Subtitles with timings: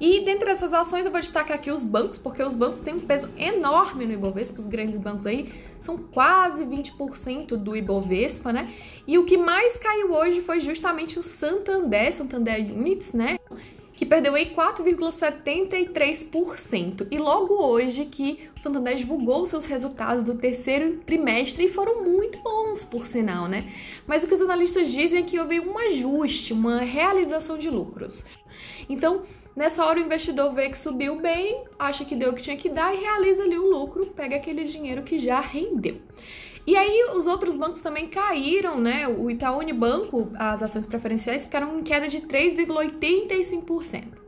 [0.00, 3.00] E dentre essas ações eu vou destacar aqui os bancos, porque os bancos têm um
[3.00, 8.72] peso enorme no Ibovespa, os grandes bancos aí são quase 20% do Ibovespa, né?
[9.06, 13.36] E o que mais caiu hoje foi justamente o Santander, Santander Units, né?
[14.00, 17.06] Que perdeu aí 4,73%.
[17.10, 22.38] E logo hoje que o Santander divulgou seus resultados do terceiro trimestre e foram muito
[22.38, 23.70] bons, por sinal, né?
[24.06, 28.24] Mas o que os analistas dizem é que houve um ajuste, uma realização de lucros.
[28.88, 29.20] Então,
[29.54, 32.70] nessa hora o investidor vê que subiu bem, acha que deu o que tinha que
[32.70, 36.00] dar e realiza ali o lucro, pega aquele dinheiro que já rendeu.
[36.66, 39.08] E aí os outros bancos também caíram, né?
[39.08, 44.20] O Itaú Unibanco, as ações preferenciais ficaram em queda de 3,85%.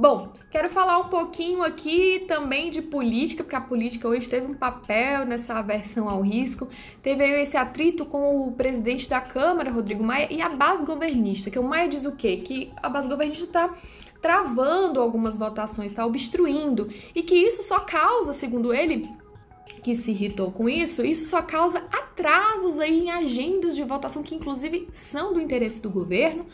[0.00, 4.54] Bom, quero falar um pouquinho aqui também de política, porque a política hoje teve um
[4.54, 6.68] papel nessa aversão ao risco.
[7.02, 11.50] Teve aí esse atrito com o presidente da Câmara, Rodrigo Maia, e a base governista,
[11.50, 12.36] que o Maia diz o quê?
[12.36, 13.74] Que a base governista está
[14.22, 19.04] travando algumas votações, está obstruindo, e que isso só causa, segundo ele,
[19.78, 24.34] que se irritou com isso, isso só causa atrasos aí em agendas de votação que
[24.34, 26.46] inclusive são do interesse do governo,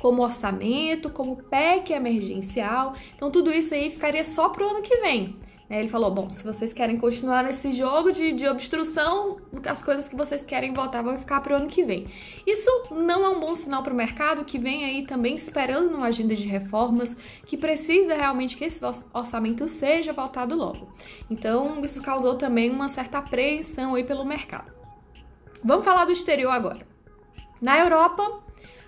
[0.00, 2.94] como orçamento, como PEC emergencial.
[3.14, 5.36] Então tudo isso aí ficaria só pro ano que vem.
[5.78, 10.14] Ele falou: bom, se vocês querem continuar nesse jogo de, de obstrução, as coisas que
[10.14, 12.06] vocês querem votar vão ficar para o ano que vem.
[12.46, 16.08] Isso não é um bom sinal para o mercado que vem aí também esperando uma
[16.08, 17.16] agenda de reformas
[17.46, 18.80] que precisa realmente que esse
[19.14, 20.92] orçamento seja votado logo.
[21.30, 24.70] Então, isso causou também uma certa apreensão aí pelo mercado.
[25.64, 26.86] Vamos falar do exterior agora.
[27.60, 28.42] Na Europa,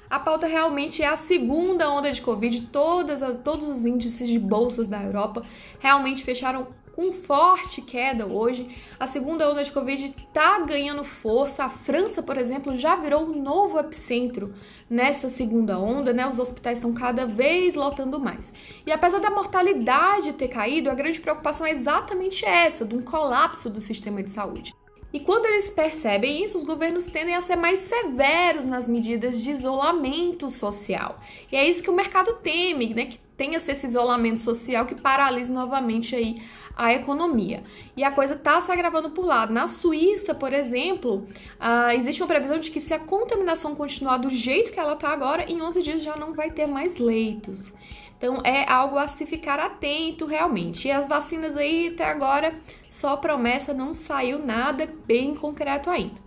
[0.09, 2.67] a pauta realmente é a segunda onda de Covid.
[2.67, 5.43] Todas as, todos os índices de bolsas da Europa
[5.81, 8.69] realmente fecharam com forte queda hoje.
[8.99, 11.65] A segunda onda de Covid está ganhando força.
[11.65, 14.55] A França, por exemplo, já virou um novo epicentro
[14.89, 16.27] nessa segunda onda, né?
[16.29, 18.53] Os hospitais estão cada vez lotando mais.
[18.87, 23.69] E apesar da mortalidade ter caído, a grande preocupação é exatamente essa, de um colapso
[23.69, 24.73] do sistema de saúde.
[25.15, 29.53] E quando eles percebem isso, os governos tendem a ser mais severos nas medidas de
[29.53, 31.21] isolamento social.
[31.53, 33.07] E é isso que o mercado teme, né?
[33.07, 36.43] Que tenha esse isolamento social que paralise novamente aí
[36.77, 37.63] a economia.
[37.97, 39.53] E a coisa está se agravando por lado.
[39.53, 41.29] Na Suíça, por exemplo,
[41.61, 45.11] uh, existe uma previsão de que se a contaminação continuar do jeito que ela está
[45.11, 47.73] agora, em 11 dias já não vai ter mais leitos.
[48.17, 50.89] Então é algo a se ficar atento realmente.
[50.89, 52.55] E as vacinas aí até agora
[52.89, 56.23] só promessa, não saiu nada bem concreto ainda.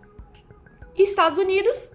[0.95, 1.91] Estados Unidos,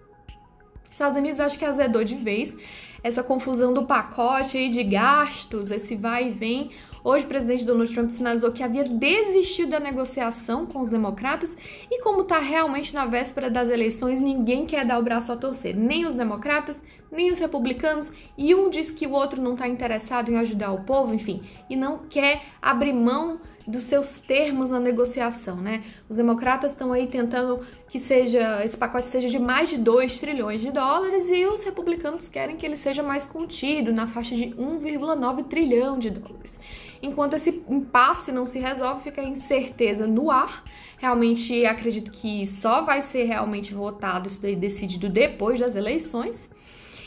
[0.90, 2.56] Estados Unidos acho que azedou de vez
[3.02, 6.70] essa confusão do pacote aí de gastos, esse vai e vem.
[7.02, 11.56] Hoje o presidente Donald Trump sinalizou que havia desistido da negociação com os democratas
[11.90, 15.76] e como está realmente na véspera das eleições, ninguém quer dar o braço a torcer,
[15.76, 16.80] nem os democratas,
[17.12, 20.82] nem os republicanos, e um diz que o outro não está interessado em ajudar o
[20.84, 25.84] povo, enfim, e não quer abrir mão dos seus termos na negociação, né?
[26.08, 30.60] Os democratas estão aí tentando que seja esse pacote seja de mais de 2 trilhões
[30.60, 35.44] de dólares e os republicanos querem que ele seja mais contido, na faixa de 1,9
[35.44, 36.58] trilhão de dólares.
[37.00, 40.64] Enquanto esse impasse não se resolve, fica a incerteza no ar.
[40.98, 46.48] Realmente acredito que só vai ser realmente votado isso daí decidido depois das eleições.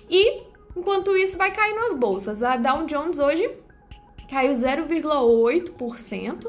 [0.10, 0.44] E
[0.75, 2.44] enquanto isso vai cair nas bolsas.
[2.44, 3.50] A Dow Jones hoje
[4.30, 6.46] caiu 0,8%.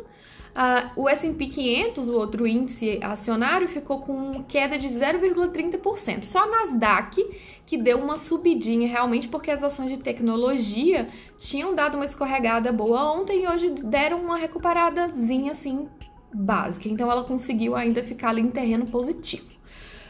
[0.57, 6.23] Uh, o S&P 500, o outro índice acionário, ficou com queda de 0,30%.
[6.23, 7.23] Só a Nasdaq
[7.67, 13.13] que deu uma subidinha realmente porque as ações de tecnologia tinham dado uma escorregada boa
[13.13, 15.89] ontem e hoje deram uma recuperadazinha assim
[16.33, 16.89] básica.
[16.89, 19.56] Então ela conseguiu ainda ficar ali em terreno positivo.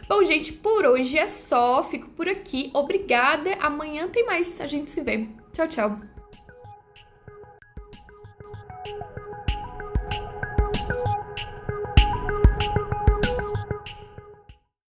[0.08, 1.82] Bom, gente, por hoje é só.
[1.82, 2.70] Fico por aqui.
[2.72, 3.54] Obrigada.
[3.60, 4.60] Amanhã tem mais.
[4.60, 5.26] A gente se vê.
[5.52, 6.00] Tchau, tchau.